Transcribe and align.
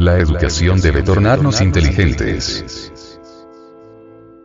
La 0.00 0.18
educación 0.18 0.80
debe 0.80 1.02
tornarnos 1.02 1.60
inteligentes. 1.60 3.20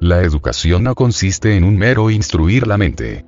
La 0.01 0.21
educación 0.21 0.83
no 0.83 0.95
consiste 0.95 1.55
en 1.55 1.63
un 1.63 1.77
mero 1.77 2.09
instruir 2.09 2.67
la 2.67 2.77
mente. 2.77 3.23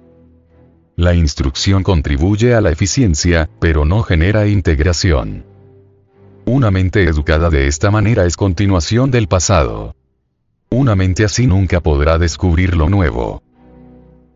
La 0.98 1.14
instrucción 1.14 1.84
contribuye 1.84 2.54
a 2.54 2.60
la 2.60 2.70
eficiencia, 2.70 3.50
pero 3.62 3.86
no 3.86 4.04
genera 4.04 4.46
integración. 4.46 5.46
Una 6.44 6.70
mente 6.70 7.06
educada 7.06 7.50
de 7.50 7.68
esta 7.68 7.92
manera 7.92 8.26
es 8.26 8.36
continuación 8.36 9.10
del 9.10 9.30
pasado. 9.30 9.96
Una 10.70 10.98
mente 10.98 11.24
así 11.24 11.48
nunca 11.48 11.80
podrá 11.80 12.18
descubrir 12.18 12.76
lo 12.76 12.90
nuevo. 12.90 13.42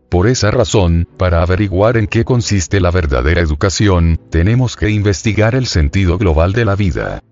Por 0.08 0.28
esa 0.28 0.50
razón, 0.50 1.06
para 1.18 1.42
averiguar 1.42 1.98
en 1.98 2.06
qué 2.06 2.24
consiste 2.24 2.80
la 2.80 2.90
verdadera 2.90 3.42
educación, 3.42 4.18
tenemos 4.30 4.76
que 4.76 4.88
investigar 4.88 5.54
el 5.54 5.66
sentido 5.66 6.16
global 6.16 6.54
de 6.54 6.64
la 6.64 6.74
vida. 6.74 7.22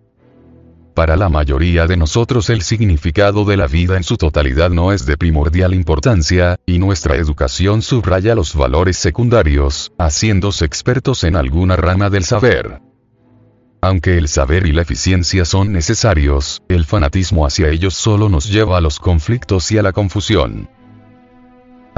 Para 0.94 1.16
la 1.16 1.28
mayoría 1.28 1.86
de 1.86 1.96
nosotros 1.96 2.50
el 2.50 2.62
significado 2.62 3.44
de 3.44 3.56
la 3.56 3.66
vida 3.66 3.96
en 3.96 4.02
su 4.02 4.16
totalidad 4.16 4.70
no 4.70 4.92
es 4.92 5.06
de 5.06 5.16
primordial 5.16 5.72
importancia, 5.72 6.56
y 6.66 6.78
nuestra 6.78 7.16
educación 7.16 7.82
subraya 7.82 8.34
los 8.34 8.54
valores 8.54 8.96
secundarios, 8.96 9.92
haciéndose 9.98 10.64
expertos 10.64 11.24
en 11.24 11.36
alguna 11.36 11.76
rama 11.76 12.10
del 12.10 12.24
saber. 12.24 12.80
Aunque 13.82 14.18
el 14.18 14.28
saber 14.28 14.66
y 14.66 14.72
la 14.72 14.82
eficiencia 14.82 15.44
son 15.44 15.72
necesarios, 15.72 16.62
el 16.68 16.84
fanatismo 16.84 17.46
hacia 17.46 17.68
ellos 17.68 17.94
solo 17.94 18.28
nos 18.28 18.50
lleva 18.50 18.76
a 18.76 18.80
los 18.80 18.98
conflictos 18.98 19.70
y 19.72 19.78
a 19.78 19.82
la 19.82 19.92
confusión. 19.92 20.68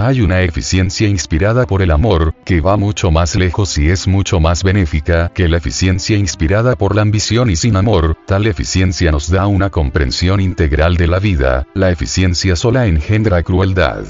Hay 0.04 0.20
una 0.20 0.40
eficiencia 0.40 1.06
inspirada 1.06 1.64
por 1.64 1.80
el 1.80 1.92
amor, 1.92 2.34
que 2.44 2.60
va 2.60 2.76
mucho 2.76 3.12
más 3.12 3.36
lejos 3.36 3.78
y 3.78 3.88
es 3.88 4.08
mucho 4.08 4.40
más 4.40 4.64
benéfica 4.64 5.30
que 5.32 5.48
la 5.48 5.58
eficiencia 5.58 6.16
inspirada 6.16 6.74
por 6.74 6.96
la 6.96 7.02
ambición 7.02 7.50
y 7.50 7.54
sin 7.54 7.76
amor, 7.76 8.16
tal 8.26 8.48
eficiencia 8.48 9.12
nos 9.12 9.30
da 9.30 9.46
una 9.46 9.70
comprensión 9.70 10.40
integral 10.40 10.96
de 10.96 11.06
la 11.06 11.20
vida, 11.20 11.68
la 11.74 11.92
eficiencia 11.92 12.56
sola 12.56 12.86
engendra 12.86 13.44
crueldad. 13.44 14.04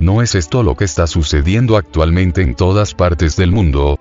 ¿No 0.00 0.20
es 0.20 0.34
esto 0.34 0.64
lo 0.64 0.74
que 0.74 0.84
está 0.84 1.06
sucediendo 1.06 1.76
actualmente 1.76 2.42
en 2.42 2.56
todas 2.56 2.92
partes 2.92 3.36
del 3.36 3.52
mundo? 3.52 4.00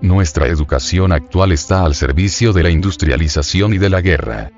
Nuestra 0.00 0.46
educación 0.46 1.10
actual 1.10 1.50
está 1.50 1.84
al 1.84 1.96
servicio 1.96 2.52
de 2.52 2.62
la 2.62 2.70
industrialización 2.70 3.74
y 3.74 3.78
de 3.78 3.90
la 3.90 4.02
guerra. 4.02 4.52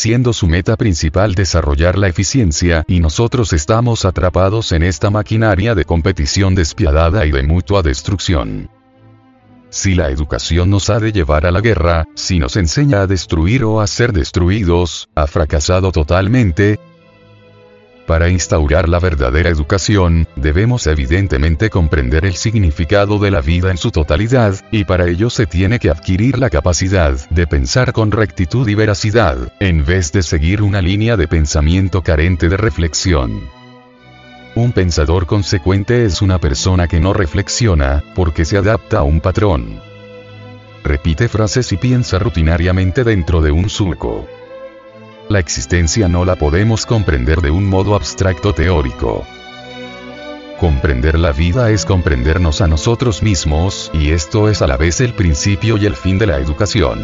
Siendo 0.00 0.32
su 0.32 0.46
meta 0.46 0.78
principal 0.78 1.34
desarrollar 1.34 1.98
la 1.98 2.08
eficiencia 2.08 2.84
y 2.88 3.00
nosotros 3.00 3.52
estamos 3.52 4.06
atrapados 4.06 4.72
en 4.72 4.82
esta 4.82 5.10
maquinaria 5.10 5.74
de 5.74 5.84
competición 5.84 6.54
despiadada 6.54 7.26
y 7.26 7.30
de 7.30 7.42
mutua 7.42 7.82
destrucción. 7.82 8.70
Si 9.68 9.94
la 9.94 10.08
educación 10.08 10.70
nos 10.70 10.88
ha 10.88 11.00
de 11.00 11.12
llevar 11.12 11.44
a 11.44 11.50
la 11.50 11.60
guerra, 11.60 12.06
si 12.14 12.38
nos 12.38 12.56
enseña 12.56 13.02
a 13.02 13.06
destruir 13.06 13.62
o 13.62 13.82
a 13.82 13.86
ser 13.86 14.14
destruidos, 14.14 15.10
ha 15.14 15.26
fracasado 15.26 15.92
totalmente, 15.92 16.80
para 18.10 18.28
instaurar 18.28 18.88
la 18.88 18.98
verdadera 18.98 19.50
educación, 19.50 20.26
debemos 20.34 20.88
evidentemente 20.88 21.70
comprender 21.70 22.24
el 22.24 22.34
significado 22.34 23.20
de 23.20 23.30
la 23.30 23.40
vida 23.40 23.70
en 23.70 23.76
su 23.76 23.92
totalidad, 23.92 24.56
y 24.72 24.82
para 24.82 25.06
ello 25.06 25.30
se 25.30 25.46
tiene 25.46 25.78
que 25.78 25.90
adquirir 25.90 26.36
la 26.36 26.50
capacidad 26.50 27.14
de 27.30 27.46
pensar 27.46 27.92
con 27.92 28.10
rectitud 28.10 28.66
y 28.66 28.74
veracidad, 28.74 29.52
en 29.60 29.84
vez 29.84 30.10
de 30.10 30.24
seguir 30.24 30.60
una 30.60 30.82
línea 30.82 31.16
de 31.16 31.28
pensamiento 31.28 32.02
carente 32.02 32.48
de 32.48 32.56
reflexión. 32.56 33.42
Un 34.56 34.72
pensador 34.72 35.26
consecuente 35.26 36.04
es 36.04 36.20
una 36.20 36.40
persona 36.40 36.88
que 36.88 36.98
no 36.98 37.12
reflexiona, 37.12 38.02
porque 38.16 38.44
se 38.44 38.56
adapta 38.56 38.98
a 38.98 39.02
un 39.04 39.20
patrón. 39.20 39.78
Repite 40.82 41.28
frases 41.28 41.70
y 41.70 41.76
piensa 41.76 42.18
rutinariamente 42.18 43.04
dentro 43.04 43.40
de 43.40 43.52
un 43.52 43.70
surco. 43.70 44.26
La 45.30 45.38
existencia 45.38 46.08
no 46.08 46.24
la 46.24 46.34
podemos 46.34 46.86
comprender 46.86 47.40
de 47.40 47.52
un 47.52 47.64
modo 47.64 47.94
abstracto 47.94 48.52
teórico. 48.52 49.24
Comprender 50.58 51.16
la 51.20 51.30
vida 51.30 51.70
es 51.70 51.84
comprendernos 51.84 52.60
a 52.60 52.66
nosotros 52.66 53.22
mismos, 53.22 53.92
y 53.94 54.10
esto 54.10 54.48
es 54.48 54.60
a 54.60 54.66
la 54.66 54.76
vez 54.76 55.00
el 55.00 55.14
principio 55.14 55.76
y 55.76 55.86
el 55.86 55.94
fin 55.94 56.18
de 56.18 56.26
la 56.26 56.38
educación. 56.38 56.98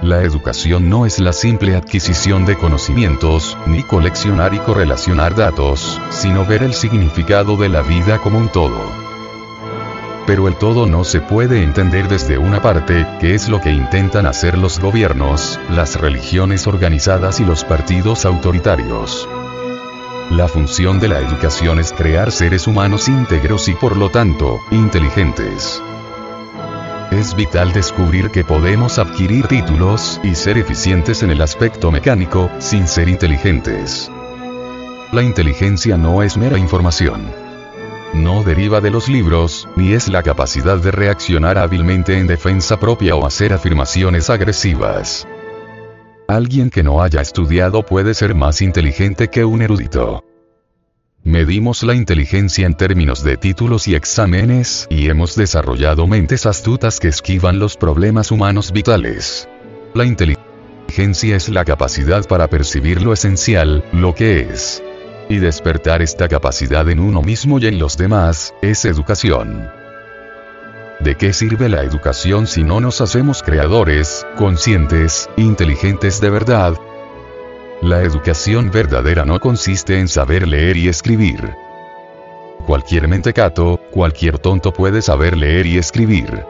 La 0.00 0.22
educación 0.22 0.88
no 0.88 1.04
es 1.04 1.20
la 1.20 1.34
simple 1.34 1.76
adquisición 1.76 2.46
de 2.46 2.56
conocimientos, 2.56 3.58
ni 3.66 3.82
coleccionar 3.82 4.54
y 4.54 4.58
correlacionar 4.60 5.34
datos, 5.34 6.00
sino 6.08 6.46
ver 6.46 6.62
el 6.62 6.72
significado 6.72 7.58
de 7.58 7.68
la 7.68 7.82
vida 7.82 8.16
como 8.22 8.38
un 8.38 8.48
todo 8.48 9.09
pero 10.30 10.46
el 10.46 10.54
todo 10.54 10.86
no 10.86 11.02
se 11.02 11.20
puede 11.20 11.60
entender 11.60 12.06
desde 12.06 12.38
una 12.38 12.62
parte, 12.62 13.04
que 13.18 13.34
es 13.34 13.48
lo 13.48 13.60
que 13.60 13.72
intentan 13.72 14.26
hacer 14.26 14.56
los 14.56 14.78
gobiernos, 14.78 15.58
las 15.68 16.00
religiones 16.00 16.68
organizadas 16.68 17.40
y 17.40 17.44
los 17.44 17.64
partidos 17.64 18.24
autoritarios. 18.24 19.28
La 20.30 20.46
función 20.46 21.00
de 21.00 21.08
la 21.08 21.18
educación 21.18 21.80
es 21.80 21.92
crear 21.92 22.30
seres 22.30 22.68
humanos 22.68 23.08
íntegros 23.08 23.66
y 23.66 23.74
por 23.74 23.96
lo 23.96 24.08
tanto, 24.08 24.60
inteligentes. 24.70 25.82
Es 27.10 27.34
vital 27.34 27.72
descubrir 27.72 28.30
que 28.30 28.44
podemos 28.44 29.00
adquirir 29.00 29.48
títulos 29.48 30.20
y 30.22 30.36
ser 30.36 30.58
eficientes 30.58 31.24
en 31.24 31.32
el 31.32 31.42
aspecto 31.42 31.90
mecánico, 31.90 32.52
sin 32.60 32.86
ser 32.86 33.08
inteligentes. 33.08 34.08
La 35.10 35.24
inteligencia 35.24 35.96
no 35.96 36.22
es 36.22 36.36
mera 36.36 36.56
información 36.56 37.49
no 38.14 38.42
deriva 38.42 38.80
de 38.80 38.90
los 38.90 39.08
libros, 39.08 39.68
ni 39.76 39.92
es 39.92 40.08
la 40.08 40.22
capacidad 40.22 40.78
de 40.78 40.90
reaccionar 40.90 41.58
hábilmente 41.58 42.18
en 42.18 42.26
defensa 42.26 42.78
propia 42.78 43.14
o 43.16 43.26
hacer 43.26 43.52
afirmaciones 43.52 44.30
agresivas. 44.30 45.26
Alguien 46.28 46.70
que 46.70 46.82
no 46.82 47.02
haya 47.02 47.20
estudiado 47.20 47.84
puede 47.84 48.14
ser 48.14 48.34
más 48.34 48.62
inteligente 48.62 49.28
que 49.28 49.44
un 49.44 49.62
erudito. 49.62 50.24
Medimos 51.22 51.82
la 51.82 51.94
inteligencia 51.94 52.66
en 52.66 52.74
términos 52.74 53.22
de 53.22 53.36
títulos 53.36 53.86
y 53.88 53.94
exámenes, 53.94 54.86
y 54.90 55.08
hemos 55.08 55.36
desarrollado 55.36 56.06
mentes 56.06 56.46
astutas 56.46 56.98
que 56.98 57.08
esquivan 57.08 57.58
los 57.58 57.76
problemas 57.76 58.30
humanos 58.30 58.72
vitales. 58.72 59.48
La 59.94 60.04
inteligencia 60.04 61.36
es 61.36 61.48
la 61.48 61.64
capacidad 61.64 62.26
para 62.26 62.48
percibir 62.48 63.02
lo 63.02 63.12
esencial, 63.12 63.84
lo 63.92 64.14
que 64.14 64.40
es 64.40 64.82
y 65.30 65.38
despertar 65.38 66.02
esta 66.02 66.28
capacidad 66.28 66.86
en 66.90 66.98
uno 66.98 67.22
mismo 67.22 67.60
y 67.60 67.66
en 67.66 67.78
los 67.78 67.96
demás, 67.96 68.52
es 68.62 68.84
educación. 68.84 69.70
¿De 70.98 71.14
qué 71.14 71.32
sirve 71.32 71.68
la 71.68 71.82
educación 71.82 72.48
si 72.48 72.64
no 72.64 72.80
nos 72.80 73.00
hacemos 73.00 73.42
creadores, 73.42 74.26
conscientes, 74.36 75.30
inteligentes 75.36 76.20
de 76.20 76.30
verdad? 76.30 76.74
La 77.80 78.02
educación 78.02 78.72
verdadera 78.72 79.24
no 79.24 79.38
consiste 79.38 80.00
en 80.00 80.08
saber 80.08 80.48
leer 80.48 80.76
y 80.76 80.88
escribir. 80.88 81.54
Cualquier 82.66 83.06
mentecato, 83.06 83.80
cualquier 83.92 84.38
tonto 84.38 84.72
puede 84.72 85.00
saber 85.00 85.36
leer 85.36 85.64
y 85.64 85.78
escribir. 85.78 86.44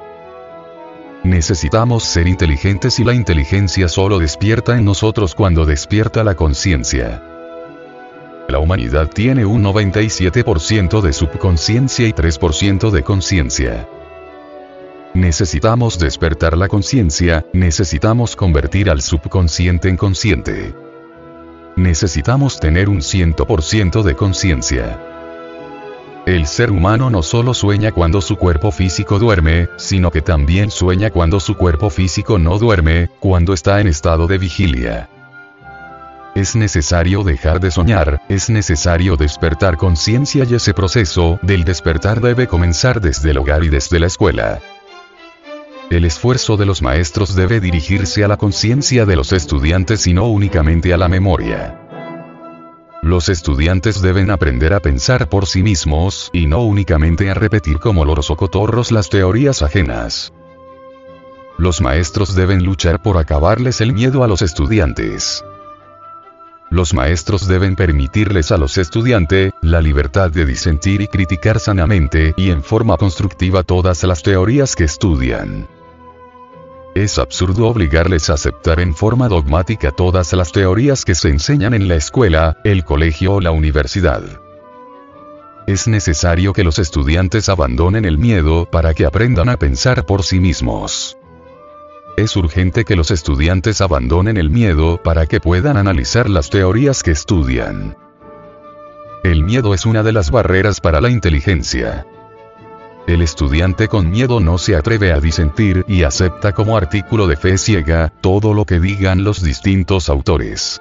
Necesitamos 1.23 2.03
ser 2.03 2.27
inteligentes 2.27 2.99
y 2.99 3.05
la 3.05 3.13
inteligencia 3.13 3.89
solo 3.89 4.19
despierta 4.19 4.79
en 4.79 4.87
nosotros 4.87 5.35
cuando 5.35 5.67
despierta 5.67 6.25
la 6.25 6.35
conciencia. 6.35 7.30
La 8.51 8.59
humanidad 8.59 9.09
tiene 9.09 9.47
un 9.47 9.63
97% 9.63 11.01
de 11.01 11.13
subconsciencia 11.13 12.09
y 12.09 12.13
3% 12.13 12.91
de 12.91 13.03
conciencia. 13.05 13.89
Necesitamos 15.15 16.01
despertar 16.01 16.57
la 16.57 16.67
conciencia, 16.67 17.47
necesitamos 17.53 18.35
convertir 18.35 18.91
al 18.91 19.03
subconsciente 19.03 19.89
en 19.89 19.97
consciente. 19.97 20.75
Necesitamos 21.77 22.59
tener 22.59 22.89
un 22.89 22.99
100% 22.99 24.03
de 24.03 24.17
conciencia. 24.17 25.01
El 26.27 26.47
ser 26.47 26.73
humano 26.73 27.09
no 27.09 27.23
solo 27.23 27.55
sueña 27.55 27.93
cuando 27.93 28.21
su 28.21 28.35
cuerpo 28.35 28.73
físico 28.73 29.21
duerme, 29.21 29.69
sino 29.77 30.11
que 30.11 30.23
también 30.23 30.73
sueña 30.73 31.11
cuando 31.11 31.39
su 31.39 31.57
cuerpo 31.57 31.89
físico 31.89 32.39
no 32.39 32.59
duerme, 32.59 33.11
cuando 33.21 33.53
está 33.53 33.81
en 33.81 33.87
estado 33.87 34.27
de 34.27 34.39
vigilia. 34.39 35.09
Es 36.35 36.55
necesario 36.55 37.25
dejar 37.25 37.59
de 37.59 37.71
soñar, 37.73 38.23
es 38.29 38.51
necesario 38.51 39.17
despertar 39.17 39.77
conciencia 39.77 40.47
y 40.49 40.55
ese 40.55 40.75
proceso 40.75 41.41
del 41.43 41.65
despertar 41.65 42.21
debe 42.21 42.47
comenzar 42.47 43.01
desde 43.01 43.33
el 43.33 43.39
hogar 43.39 43.65
y 43.65 43.69
desde 43.69 43.99
la 43.99 44.07
escuela. 44.07 44.61
El 45.91 46.05
esfuerzo 46.05 46.57
de 46.57 46.67
los 46.67 46.83
maestros 46.83 47.35
debe 47.35 47.59
dirigirse 47.59 48.23
a 48.23 48.29
la 48.29 48.37
conciencia 48.37 49.07
de 49.07 49.17
los 49.17 49.33
estudiantes 49.33 50.07
y 50.07 50.15
no 50.15 50.29
únicamente 50.29 50.95
a 50.95 50.97
la 50.97 51.09
memoria. 51.09 51.81
Los 53.03 53.29
estudiantes 53.29 54.01
deben 54.01 54.31
aprender 54.31 54.73
a 54.73 54.81
pensar 54.81 55.29
por 55.29 55.47
sí 55.47 55.65
mismos 55.65 56.31
y 56.33 56.47
no 56.47 56.63
únicamente 56.63 57.29
a 57.29 57.35
repetir 57.35 57.81
como 57.81 58.05
loros 58.05 58.31
o 58.31 58.37
cotorros 58.37 58.93
las 58.93 59.09
teorías 59.09 59.63
ajenas. 59.63 60.33
Los 61.59 61.81
maestros 61.81 62.37
deben 62.37 62.63
luchar 62.63 63.03
por 63.03 63.19
acabarles 63.19 63.81
el 63.81 63.93
miedo 63.93 64.23
a 64.23 64.29
los 64.29 64.43
estudiantes. 64.43 65.43
Los 66.71 66.95
maestros 66.95 67.49
deben 67.49 67.75
permitirles 67.75 68.53
a 68.53 68.57
los 68.57 68.79
estudiantes 68.79 69.53
la 69.61 69.83
libertad 69.83 70.31
de 70.31 70.47
disentir 70.47 71.01
y 71.01 71.09
criticar 71.09 71.59
sanamente 71.59 72.33
y 72.37 72.51
en 72.51 72.63
forma 72.63 72.97
constructiva 72.97 73.65
todas 73.65 74.05
las 74.05 74.23
teorías 74.23 74.77
que 74.77 74.85
estudian. 74.85 75.67
Es 76.95 77.19
absurdo 77.19 77.67
obligarles 77.67 78.31
a 78.31 78.35
aceptar 78.35 78.79
en 78.79 78.95
forma 78.95 79.29
dogmática 79.29 79.91
todas 79.91 80.33
las 80.33 80.53
teorías 80.53 81.05
que 81.05 81.17
se 81.17 81.29
enseñan 81.29 81.75
en 81.75 81.89
la 81.89 81.97
escuela, 81.97 82.57
el 82.63 82.85
colegio 82.85 83.35
o 83.35 83.41
la 83.41 83.51
universidad. 83.51 84.23
Es 85.67 85.89
necesario 85.89 86.53
que 86.53 86.65
los 86.65 86.79
estudiantes 86.79 87.49
abandonen 87.49 88.05
el 88.05 88.17
miedo 88.17 88.69
para 88.71 88.95
que 88.95 89.07
aprendan 89.07 89.49
a 89.49 89.57
pensar 89.57 90.07
por 90.07 90.23
sí 90.23 90.39
mismos. 90.41 91.17
Es 92.17 92.37
urgente 92.37 92.85
que 92.85 92.97
los 92.97 93.11
estudiantes 93.11 93.81
abandonen 93.81 94.37
el 94.37 94.51
miedo 94.51 95.01
para 95.03 95.27
que 95.27 95.41
puedan 95.41 95.77
analizar 95.77 96.29
las 96.29 96.51
teorías 96.51 97.03
que 97.03 97.13
estudian. 97.13 97.97
El 99.23 99.45
miedo 99.45 99.75
es 99.75 99.87
una 99.87 100.03
de 100.03 100.13
las 100.13 100.31
barreras 100.31 100.81
para 100.81 101.01
la 101.01 101.11
inteligencia. 101.11 102.07
El 103.07 103.23
estudiante 103.23 103.89
con 103.89 104.11
miedo 104.11 104.41
no 104.41 104.59
se 104.59 104.77
atreve 104.77 105.13
a 105.13 105.21
disentir 105.21 105.85
y 105.89 106.05
acepta 106.05 106.53
como 106.53 106.77
artículo 106.77 107.27
de 107.27 107.37
fe 107.37 107.59
ciega 107.59 108.13
todo 108.21 108.55
lo 108.55 108.65
que 108.65 108.81
digan 108.81 109.25
los 109.25 109.43
distintos 109.43 110.09
autores. 110.09 110.81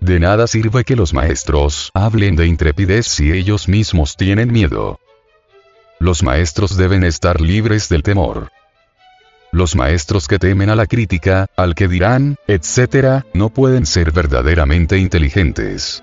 De 0.00 0.20
nada 0.20 0.46
sirve 0.46 0.84
que 0.84 0.96
los 0.96 1.14
maestros 1.14 1.90
hablen 1.94 2.36
de 2.36 2.46
intrepidez 2.46 3.06
si 3.06 3.32
ellos 3.32 3.68
mismos 3.68 4.16
tienen 4.16 4.52
miedo. 4.52 5.00
Los 5.98 6.22
maestros 6.22 6.76
deben 6.76 7.04
estar 7.04 7.40
libres 7.40 7.88
del 7.88 8.02
temor. 8.02 8.50
Los 9.54 9.76
maestros 9.76 10.26
que 10.26 10.40
temen 10.40 10.68
a 10.68 10.74
la 10.74 10.88
crítica, 10.88 11.46
al 11.56 11.76
que 11.76 11.86
dirán, 11.86 12.34
etc., 12.48 13.22
no 13.34 13.50
pueden 13.50 13.86
ser 13.86 14.10
verdaderamente 14.10 14.98
inteligentes. 14.98 16.02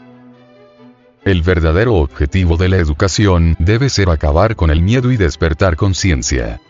El 1.26 1.42
verdadero 1.42 1.96
objetivo 1.96 2.56
de 2.56 2.70
la 2.70 2.78
educación 2.78 3.58
debe 3.60 3.90
ser 3.90 4.10
acabar 4.10 4.56
con 4.56 4.70
el 4.70 4.82
miedo 4.82 5.12
y 5.12 5.18
despertar 5.18 5.76
conciencia. 5.76 6.62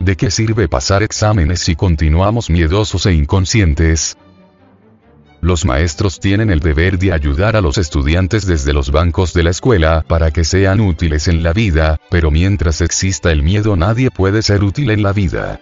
¿De 0.00 0.18
qué 0.18 0.30
sirve 0.30 0.68
pasar 0.68 1.02
exámenes 1.02 1.60
si 1.60 1.76
continuamos 1.76 2.50
miedosos 2.50 3.06
e 3.06 3.14
inconscientes? 3.14 4.18
Los 5.44 5.66
maestros 5.66 6.20
tienen 6.20 6.48
el 6.48 6.60
deber 6.60 6.98
de 6.98 7.12
ayudar 7.12 7.54
a 7.54 7.60
los 7.60 7.76
estudiantes 7.76 8.46
desde 8.46 8.72
los 8.72 8.90
bancos 8.90 9.34
de 9.34 9.42
la 9.42 9.50
escuela 9.50 10.02
para 10.08 10.30
que 10.30 10.42
sean 10.42 10.80
útiles 10.80 11.28
en 11.28 11.42
la 11.42 11.52
vida, 11.52 12.00
pero 12.08 12.30
mientras 12.30 12.80
exista 12.80 13.30
el 13.30 13.42
miedo 13.42 13.76
nadie 13.76 14.10
puede 14.10 14.40
ser 14.40 14.64
útil 14.64 14.88
en 14.88 15.02
la 15.02 15.12
vida. 15.12 15.60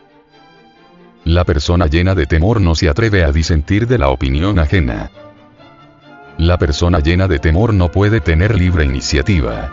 La 1.24 1.42
persona 1.42 1.88
llena 1.88 2.14
de 2.14 2.26
temor 2.26 2.60
no 2.60 2.76
se 2.76 2.88
atreve 2.88 3.24
a 3.24 3.32
disentir 3.32 3.88
de 3.88 3.98
la 3.98 4.10
opinión 4.10 4.60
ajena. 4.60 5.10
La 6.38 6.58
persona 6.58 7.00
llena 7.00 7.26
de 7.26 7.40
temor 7.40 7.74
no 7.74 7.90
puede 7.90 8.20
tener 8.20 8.54
libre 8.54 8.84
iniciativa. 8.84 9.72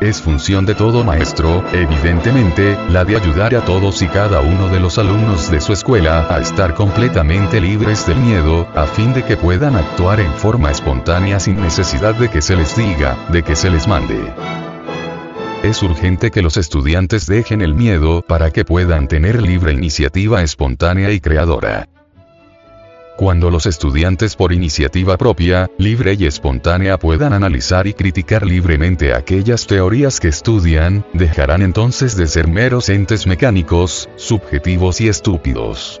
Es 0.00 0.20
función 0.20 0.66
de 0.66 0.74
todo 0.74 1.04
maestro, 1.04 1.64
evidentemente, 1.72 2.76
la 2.90 3.04
de 3.04 3.16
ayudar 3.16 3.54
a 3.54 3.64
todos 3.64 4.02
y 4.02 4.08
cada 4.08 4.40
uno 4.40 4.68
de 4.68 4.80
los 4.80 4.98
alumnos 4.98 5.50
de 5.50 5.60
su 5.60 5.72
escuela 5.72 6.26
a 6.28 6.40
estar 6.40 6.74
completamente 6.74 7.60
libres 7.60 8.06
del 8.06 8.18
miedo, 8.18 8.68
a 8.74 8.86
fin 8.86 9.14
de 9.14 9.22
que 9.22 9.36
puedan 9.36 9.76
actuar 9.76 10.20
en 10.20 10.32
forma 10.32 10.70
espontánea 10.70 11.38
sin 11.38 11.60
necesidad 11.60 12.14
de 12.16 12.28
que 12.28 12.42
se 12.42 12.56
les 12.56 12.76
diga, 12.76 13.16
de 13.30 13.42
que 13.42 13.54
se 13.54 13.70
les 13.70 13.86
mande. 13.86 14.20
Es 15.62 15.82
urgente 15.82 16.30
que 16.30 16.42
los 16.42 16.56
estudiantes 16.56 17.26
dejen 17.26 17.62
el 17.62 17.74
miedo 17.74 18.20
para 18.20 18.50
que 18.50 18.64
puedan 18.64 19.08
tener 19.08 19.40
libre 19.40 19.72
iniciativa 19.72 20.42
espontánea 20.42 21.10
y 21.12 21.20
creadora. 21.20 21.88
Cuando 23.16 23.48
los 23.48 23.66
estudiantes 23.66 24.34
por 24.34 24.52
iniciativa 24.52 25.16
propia, 25.16 25.70
libre 25.78 26.16
y 26.18 26.26
espontánea 26.26 26.98
puedan 26.98 27.32
analizar 27.32 27.86
y 27.86 27.94
criticar 27.94 28.44
libremente 28.44 29.14
aquellas 29.14 29.68
teorías 29.68 30.18
que 30.18 30.28
estudian, 30.28 31.04
dejarán 31.12 31.62
entonces 31.62 32.16
de 32.16 32.26
ser 32.26 32.48
meros 32.48 32.88
entes 32.88 33.26
mecánicos, 33.26 34.08
subjetivos 34.16 35.00
y 35.00 35.08
estúpidos. 35.08 36.00